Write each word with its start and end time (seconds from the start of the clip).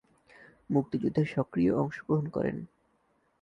মুক্তিযুদ্ধে 0.69 1.23
সক্রিয় 1.25 1.71
অংশগ্রহণ 1.75 2.25
করেন। 2.27 2.57